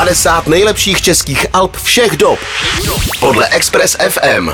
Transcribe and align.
50 0.00 0.46
nejlepších 0.46 1.02
českých 1.02 1.46
alb 1.52 1.76
všech 1.76 2.16
dob 2.16 2.38
podle 3.20 3.48
Express 3.48 3.96
FM. 4.08 4.48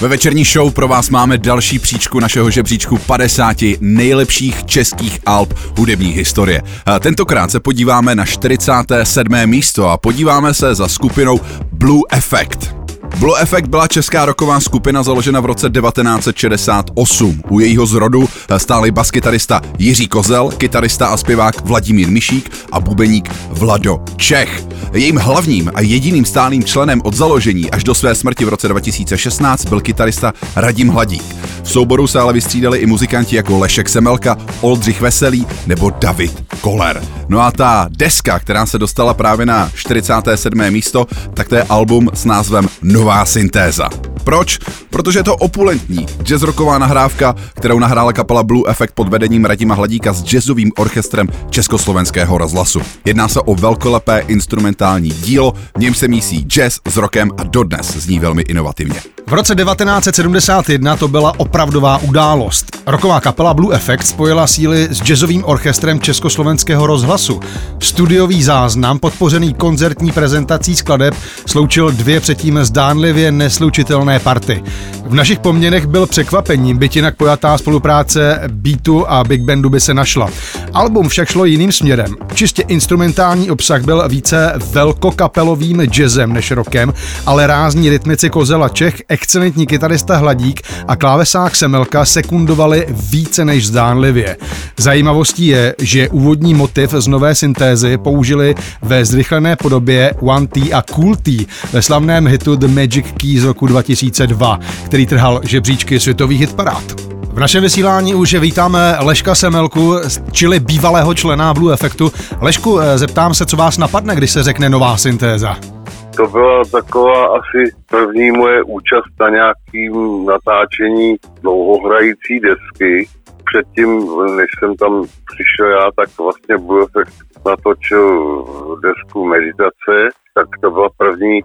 Ve 0.00 0.08
večerní 0.08 0.44
show 0.44 0.72
pro 0.72 0.88
vás 0.88 1.10
máme 1.10 1.38
další 1.38 1.78
příčku 1.78 2.20
našeho 2.20 2.50
žebříčku 2.50 2.98
50 2.98 3.56
nejlepších 3.80 4.64
českých 4.64 5.18
alb 5.26 5.54
hudební 5.78 6.10
historie. 6.10 6.62
Tentokrát 7.00 7.50
se 7.50 7.60
podíváme 7.60 8.14
na 8.14 8.24
47. 8.24 9.46
místo 9.46 9.88
a 9.88 9.96
podíváme 9.96 10.54
se 10.54 10.74
za 10.74 10.88
skupinou 10.88 11.40
Blue 11.72 12.02
Effect. 12.10 12.85
Blue 13.18 13.40
Effect 13.40 13.68
byla 13.68 13.88
česká 13.88 14.24
roková 14.24 14.60
skupina 14.60 15.02
založena 15.02 15.40
v 15.40 15.44
roce 15.44 15.70
1968. 15.70 17.42
U 17.50 17.60
jejího 17.60 17.86
zrodu 17.86 18.28
stáli 18.56 18.90
baskytarista 18.90 19.60
Jiří 19.78 20.08
Kozel, 20.08 20.50
kytarista 20.56 21.06
a 21.06 21.16
zpěvák 21.16 21.60
Vladimír 21.60 22.08
Mišík 22.08 22.50
a 22.72 22.80
bubeník 22.80 23.30
Vlado 23.48 24.04
Čech. 24.16 24.64
Jejím 24.92 25.16
hlavním 25.16 25.70
a 25.74 25.80
jediným 25.80 26.24
stálým 26.24 26.64
členem 26.64 27.00
od 27.04 27.14
založení 27.14 27.70
až 27.70 27.84
do 27.84 27.94
své 27.94 28.14
smrti 28.14 28.44
v 28.44 28.48
roce 28.48 28.68
2016 28.68 29.64
byl 29.64 29.80
kytarista 29.80 30.32
Radim 30.56 30.88
Hladík. 30.88 31.35
V 31.66 31.70
souboru 31.70 32.06
se 32.06 32.20
ale 32.20 32.32
vystřídali 32.32 32.78
i 32.78 32.86
muzikanti 32.86 33.36
jako 33.36 33.58
Lešek 33.58 33.88
Semelka, 33.88 34.36
Oldřich 34.60 35.00
Veselý 35.00 35.46
nebo 35.66 35.90
David 35.90 36.44
Koller. 36.60 37.02
No 37.28 37.40
a 37.40 37.50
ta 37.50 37.88
deska, 37.90 38.38
která 38.38 38.66
se 38.66 38.78
dostala 38.78 39.14
právě 39.14 39.46
na 39.46 39.70
47. 39.74 40.70
místo, 40.70 41.06
tak 41.34 41.48
to 41.48 41.54
je 41.56 41.62
album 41.62 42.08
s 42.14 42.24
názvem 42.24 42.68
Nová 42.82 43.24
syntéza. 43.24 43.88
Proč? 44.24 44.58
Protože 44.90 45.18
je 45.18 45.22
to 45.22 45.36
opulentní 45.36 46.06
jazzrocková 46.22 46.78
nahrávka, 46.78 47.34
kterou 47.54 47.78
nahrála 47.78 48.12
kapela 48.12 48.42
Blue 48.42 48.70
Effect 48.70 48.94
pod 48.94 49.08
vedením 49.08 49.44
Radima 49.44 49.74
Hladíka 49.74 50.12
s 50.12 50.24
jazzovým 50.24 50.72
orchestrem 50.78 51.28
Československého 51.50 52.38
rozhlasu. 52.38 52.80
Jedná 53.04 53.28
se 53.28 53.40
o 53.40 53.54
velkolepé 53.54 54.24
instrumentální 54.28 55.10
dílo, 55.10 55.54
v 55.76 55.80
něm 55.80 55.94
se 55.94 56.08
mísí 56.08 56.44
jazz 56.44 56.78
s 56.88 56.96
rockem 56.96 57.30
a 57.38 57.42
dodnes 57.42 57.96
zní 57.96 58.18
velmi 58.18 58.42
inovativně. 58.42 59.15
V 59.28 59.32
roce 59.32 59.54
1971 59.54 60.96
to 60.96 61.08
byla 61.08 61.32
opravdová 61.36 61.98
událost. 61.98 62.76
Roková 62.86 63.20
kapela 63.20 63.54
Blue 63.54 63.76
Effect 63.76 64.06
spojila 64.06 64.46
síly 64.46 64.88
s 64.90 65.02
jazzovým 65.02 65.44
orchestrem 65.44 66.00
Československého 66.00 66.86
rozhlasu. 66.86 67.40
Studiový 67.80 68.42
záznam 68.42 68.98
podpořený 68.98 69.54
koncertní 69.54 70.12
prezentací 70.12 70.76
skladeb 70.76 71.14
sloučil 71.46 71.90
dvě 71.90 72.20
předtím 72.20 72.58
zdánlivě 72.64 73.32
neslučitelné 73.32 74.18
party. 74.18 74.62
V 75.06 75.14
našich 75.14 75.38
poměrech 75.38 75.86
byl 75.86 76.06
překvapením, 76.06 76.78
byť 76.78 76.96
jinak 76.96 77.16
pojatá 77.16 77.58
spolupráce 77.58 78.40
beatu 78.48 79.10
a 79.10 79.24
big 79.24 79.42
bandu 79.42 79.70
by 79.70 79.80
se 79.80 79.94
našla. 79.94 80.30
Album 80.72 81.08
však 81.08 81.28
šlo 81.28 81.44
jiným 81.44 81.72
směrem. 81.72 82.16
Čistě 82.34 82.62
instrumentální 82.62 83.50
obsah 83.50 83.82
byl 83.82 84.08
více 84.08 84.52
velkokapelovým 84.70 85.80
jazzem 85.80 86.32
než 86.32 86.50
rokem, 86.50 86.94
ale 87.26 87.46
rázní 87.46 87.90
rytmici 87.90 88.30
Kozela 88.30 88.68
Čech, 88.68 89.02
excelentní 89.16 89.66
kytarista 89.66 90.16
Hladík 90.16 90.62
a 90.88 90.96
klávesák 90.96 91.56
Semelka 91.56 92.04
sekundovali 92.04 92.86
více 92.88 93.44
než 93.44 93.66
zdánlivě. 93.66 94.36
Zajímavostí 94.76 95.46
je, 95.46 95.74
že 95.78 96.08
úvodní 96.08 96.54
motiv 96.54 96.90
z 96.90 97.06
nové 97.06 97.34
syntézy 97.34 97.98
použili 97.98 98.54
ve 98.82 99.04
zrychlené 99.04 99.56
podobě 99.56 100.14
One 100.20 100.46
T 100.46 100.72
a 100.72 100.82
Cool 100.82 101.16
T 101.16 101.46
ve 101.72 101.82
slavném 101.82 102.26
hitu 102.26 102.56
The 102.56 102.68
Magic 102.68 103.06
Key 103.16 103.38
z 103.38 103.44
roku 103.44 103.66
2002, 103.66 104.60
který 104.84 105.06
trhal 105.06 105.40
žebříčky 105.44 106.00
světových 106.00 106.40
hitparád. 106.40 107.16
V 107.32 107.40
našem 107.40 107.62
vysílání 107.62 108.14
už 108.14 108.34
vítáme 108.34 108.96
Leška 109.00 109.34
Semelku, 109.34 109.96
čili 110.32 110.60
bývalého 110.60 111.14
člena 111.14 111.54
Blue 111.54 111.74
Effectu. 111.74 112.12
Lešku, 112.40 112.80
eh, 112.80 112.98
zeptám 112.98 113.34
se, 113.34 113.46
co 113.46 113.56
vás 113.56 113.78
napadne, 113.78 114.16
když 114.16 114.30
se 114.30 114.42
řekne 114.42 114.68
nová 114.68 114.96
syntéza. 114.96 115.75
To 116.16 116.26
byla 116.26 116.62
taková 116.72 117.38
asi 117.38 117.74
první 117.90 118.30
moje 118.30 118.62
účast 118.62 119.20
na 119.20 119.28
nějakým 119.28 120.26
natáčení 120.26 121.16
dlouhohrající 121.42 122.40
desky. 122.40 123.08
Předtím, 123.44 123.88
než 124.36 124.46
jsem 124.58 124.76
tam 124.76 125.04
přišel 125.32 125.66
já, 125.70 125.90
tak 125.96 126.08
vlastně 126.18 126.56
Blue 126.58 126.84
Effect 126.84 127.46
natočil 127.46 128.44
desku 128.82 129.24
Meditace, 129.24 130.08
tak 130.34 130.46
to 130.62 130.70
byla 130.70 130.88
první 130.96 131.40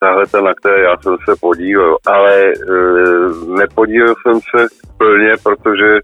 tahle 0.00 0.26
ta, 0.26 0.40
na 0.40 0.54
které 0.54 0.82
já 0.82 0.96
jsem 1.02 1.16
se 1.28 1.36
podíval. 1.40 1.96
Ale 2.06 2.42
e, 2.42 2.52
nepodíval 3.58 4.14
jsem 4.22 4.40
se 4.40 4.66
plně, 4.98 5.32
protože 5.42 5.98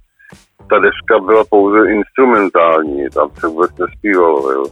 ta 0.71 0.79
deska 0.79 1.19
byla 1.27 1.45
pouze 1.51 1.79
instrumentální, 1.93 3.11
tam 3.15 3.31
se 3.41 3.47
vůbec 3.47 3.71
nespívalo. 3.79 4.53
Jo. 4.53 4.65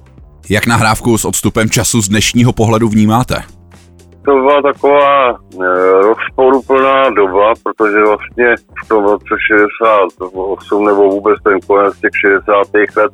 Jak 0.48 0.66
nahrávku 0.66 1.18
s 1.18 1.24
odstupem 1.24 1.70
času 1.70 2.02
z 2.02 2.08
dnešního 2.08 2.52
pohledu 2.52 2.88
vnímáte? 2.88 3.34
To 4.24 4.32
byla 4.32 4.62
taková 4.62 5.30
e, 5.30 5.36
rozporuplná 6.02 7.10
doba, 7.10 7.52
protože 7.62 7.98
vlastně 8.08 8.54
v 8.84 8.88
tom 8.88 9.04
roce 9.04 9.34
68 9.46 10.86
nebo 10.86 11.08
vůbec 11.10 11.38
ten 11.44 11.60
konec 11.66 11.98
těch 11.98 12.10
60. 12.20 12.66
let 12.96 13.12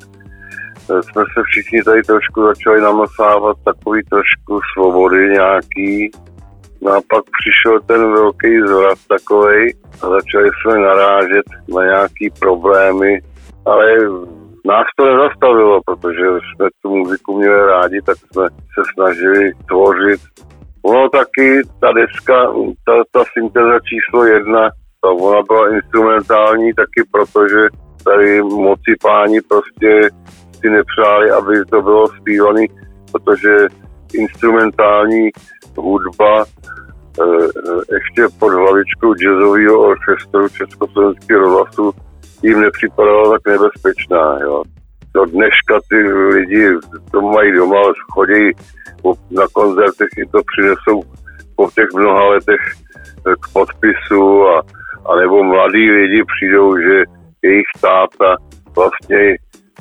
jsme 0.86 1.22
se 1.34 1.42
všichni 1.44 1.82
tady 1.82 2.02
trošku 2.02 2.42
začali 2.42 2.80
namasávat 2.80 3.56
takový 3.64 4.02
trošku 4.02 4.60
svobody 4.72 5.28
nějaký. 5.28 6.10
No 6.82 6.92
a 6.92 7.00
pak 7.10 7.24
přišel 7.40 7.80
ten 7.80 8.12
velký 8.12 8.60
zvrat 8.66 8.98
takový 9.08 9.74
a 10.02 10.08
začali 10.08 10.48
jsme 10.48 10.78
narážet 10.78 11.46
na 11.74 11.84
nějaký 11.84 12.30
problémy, 12.38 13.20
ale 13.66 13.92
nás 14.66 14.86
to 14.96 15.04
nezastavilo, 15.06 15.80
protože 15.86 16.26
jsme 16.26 16.68
tu 16.82 16.96
muziku 16.96 17.38
měli 17.38 17.66
rádi, 17.66 18.02
tak 18.02 18.16
jsme 18.16 18.48
se 18.74 18.82
snažili 18.94 19.52
tvořit. 19.68 20.20
Ono 20.82 21.08
taky, 21.08 21.62
ta 21.80 21.92
deska, 21.92 22.38
ta, 22.86 22.92
ta 23.12 23.24
syntéza 23.32 23.78
číslo 23.88 24.24
jedna, 24.24 24.70
ta 25.00 25.08
ona 25.10 25.42
byla 25.48 25.74
instrumentální 25.74 26.72
taky, 26.74 27.00
protože 27.10 27.60
tady 28.04 28.42
moci 28.42 28.92
páni 29.02 29.40
prostě 29.40 30.08
si 30.60 30.70
nepřáli, 30.70 31.30
aby 31.30 31.64
to 31.70 31.82
bylo 31.82 32.06
zpívané, 32.08 32.62
protože 33.12 33.56
instrumentální 34.14 35.30
hudba 35.76 36.44
eh, 36.44 37.94
ještě 37.94 38.22
pod 38.38 38.52
hlavičkou 38.52 39.14
jazzového 39.14 39.80
orchestru 39.80 40.48
Československého 40.48 41.40
rozhlasu 41.40 41.92
jim 42.42 42.60
nepřipadala 42.60 43.30
tak 43.30 43.46
nebezpečná. 43.46 44.38
Jo. 44.40 44.62
Do 45.14 45.24
dneška 45.24 45.80
ty 45.88 45.96
lidi 46.12 46.68
to 47.10 47.20
mají 47.20 47.52
doma, 47.52 47.80
chodí 48.12 48.52
na 49.30 49.46
koncertech 49.52 50.08
i 50.18 50.26
to 50.26 50.38
přinesou 50.50 51.02
po 51.56 51.70
těch 51.70 51.88
mnoha 51.94 52.24
letech 52.24 52.60
k 53.40 53.52
podpisu 53.52 54.42
a, 54.42 54.62
a 55.06 55.16
nebo 55.16 55.44
mladí 55.44 55.90
lidi 55.90 56.22
přijdou, 56.24 56.78
že 56.78 57.02
jejich 57.42 57.70
táta 57.80 58.36
vlastně 58.76 59.36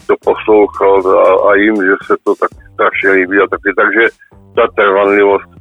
to 0.07 0.15
poslouchal 0.23 1.19
a, 1.19 1.49
a 1.49 1.55
jim, 1.55 1.75
že 1.75 1.95
se 2.05 2.15
to 2.23 2.35
tak 2.35 2.49
strašně 2.73 3.09
líbí 3.11 3.37
a 3.37 3.47
taky, 3.47 3.69
takže 3.77 4.07
ta 4.55 4.67
trvanlivost, 4.75 5.54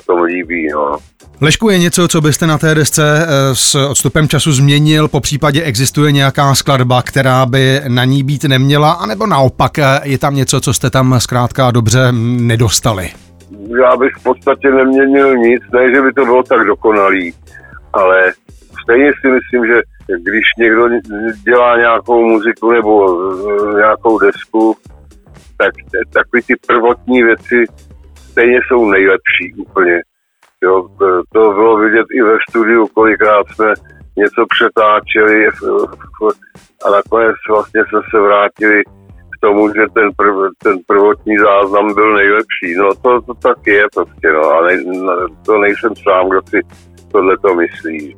na 0.00 0.14
tom 0.14 0.22
líbí. 0.22 0.68
No. 0.72 0.96
Lešku, 1.40 1.70
je 1.70 1.78
něco, 1.78 2.08
co 2.08 2.20
byste 2.20 2.46
na 2.46 2.58
té 2.58 2.74
desce 2.74 3.02
eh, 3.22 3.54
s 3.54 3.74
odstupem 3.74 4.28
času 4.28 4.52
změnil, 4.52 5.08
po 5.08 5.20
případě 5.20 5.62
existuje 5.62 6.12
nějaká 6.12 6.54
skladba, 6.54 7.02
která 7.02 7.46
by 7.46 7.80
na 7.88 8.04
ní 8.04 8.22
být 8.22 8.44
neměla, 8.44 8.92
anebo 8.92 9.26
naopak 9.26 9.78
eh, 9.78 10.00
je 10.04 10.18
tam 10.18 10.34
něco, 10.34 10.60
co 10.60 10.72
jste 10.72 10.90
tam 10.90 11.14
zkrátka 11.20 11.70
dobře 11.70 12.12
nedostali? 12.40 13.08
Já 13.82 13.96
bych 13.96 14.12
v 14.20 14.22
podstatě 14.22 14.70
neměnil 14.70 15.36
nic, 15.36 15.62
ne, 15.72 15.94
že 15.94 16.02
by 16.02 16.12
to 16.12 16.24
bylo 16.24 16.42
tak 16.42 16.66
dokonalý, 16.66 17.34
ale 17.92 18.32
stejně 18.82 19.12
si 19.20 19.28
myslím, 19.28 19.66
že 19.66 19.80
když 20.22 20.44
někdo 20.58 20.88
dělá 21.44 21.76
nějakou 21.76 22.28
muziku 22.28 22.70
nebo 22.70 22.92
eh, 23.32 23.76
nějakou 23.76 24.18
desku, 24.18 24.76
tak 25.56 25.72
takové 26.12 26.42
ty 26.46 26.54
prvotní 26.66 27.22
věci 27.22 27.64
stejně 28.30 28.60
jsou 28.68 28.90
nejlepší 28.90 29.54
úplně. 29.56 30.00
Jo, 30.62 30.88
to 31.32 31.40
bylo 31.52 31.76
vidět 31.76 32.06
i 32.18 32.22
ve 32.22 32.36
studiu, 32.48 32.86
kolikrát 32.86 33.44
jsme 33.48 33.66
něco 34.16 34.46
přetáčeli 34.54 35.46
a 36.84 36.90
nakonec 36.90 37.36
vlastně 37.50 37.80
jsme 37.88 38.00
se 38.10 38.20
vrátili 38.20 38.82
k 39.32 39.40
tomu, 39.40 39.68
že 39.68 39.82
ten, 39.94 40.08
prv, 40.16 40.34
ten 40.62 40.76
prvotní 40.86 41.38
záznam 41.38 41.94
byl 41.94 42.14
nejlepší. 42.14 42.74
No 42.78 42.94
to, 43.02 43.20
to 43.20 43.34
tak 43.34 43.66
je 43.66 43.84
prostě, 43.94 44.28
no, 44.32 44.50
a 44.50 44.66
ne, 44.66 44.72
to 45.46 45.58
nejsem 45.58 45.92
sám, 45.96 46.28
kdo 46.28 46.40
si 46.48 46.60
tohle 47.12 47.36
to 47.38 47.54
myslí. 47.54 48.16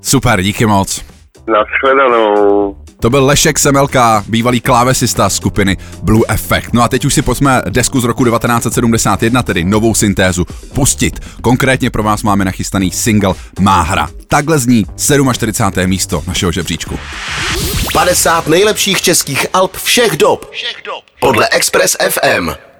Super, 0.00 0.42
díky 0.42 0.66
moc. 0.66 1.04
Naschledanou. 1.46 2.76
To 3.02 3.10
byl 3.10 3.24
Lešek 3.24 3.58
Semelka, 3.58 4.24
bývalý 4.28 4.60
klávesista 4.60 5.30
skupiny 5.30 5.76
Blue 6.02 6.24
Effect. 6.28 6.72
No 6.72 6.82
a 6.82 6.88
teď 6.88 7.04
už 7.04 7.14
si 7.14 7.22
pojďme 7.22 7.62
desku 7.70 8.00
z 8.00 8.04
roku 8.04 8.24
1971, 8.24 9.42
tedy 9.42 9.64
novou 9.64 9.94
syntézu, 9.94 10.46
pustit. 10.74 11.20
Konkrétně 11.40 11.90
pro 11.90 12.02
vás 12.02 12.22
máme 12.22 12.44
nachystaný 12.44 12.90
single 12.90 13.34
Máhra. 13.60 14.08
Takhle 14.28 14.58
zní 14.58 14.86
47. 15.32 15.86
místo 15.86 16.22
našeho 16.26 16.52
žebříčku. 16.52 16.98
50 17.92 18.46
nejlepších 18.46 19.02
českých 19.02 19.46
alb 19.52 19.76
všech 19.76 20.16
dob. 20.16 20.50
Všech 20.50 20.76
dob. 20.84 21.04
Podle 21.20 21.48
Express 21.48 21.96
FM. 22.10 22.71